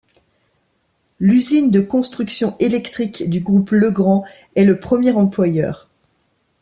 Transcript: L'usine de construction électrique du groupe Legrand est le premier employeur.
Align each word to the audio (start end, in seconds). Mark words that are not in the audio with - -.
L'usine 1.19 1.69
de 1.69 1.79
construction 1.79 2.55
électrique 2.57 3.29
du 3.29 3.39
groupe 3.39 3.69
Legrand 3.69 4.25
est 4.55 4.63
le 4.63 4.79
premier 4.79 5.11
employeur. 5.11 5.91